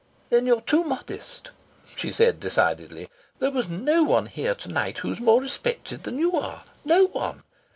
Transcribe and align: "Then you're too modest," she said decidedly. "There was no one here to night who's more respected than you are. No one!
"Then 0.31 0.47
you're 0.47 0.61
too 0.61 0.83
modest," 0.83 1.51
she 1.95 2.11
said 2.11 2.39
decidedly. 2.39 3.07
"There 3.37 3.51
was 3.51 3.67
no 3.67 4.01
one 4.03 4.25
here 4.25 4.55
to 4.55 4.67
night 4.67 4.97
who's 4.97 5.19
more 5.19 5.39
respected 5.39 6.05
than 6.05 6.17
you 6.17 6.35
are. 6.37 6.63
No 6.83 7.05
one! 7.09 7.43